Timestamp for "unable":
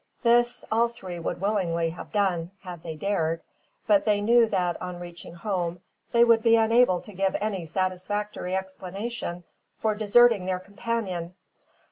6.55-6.99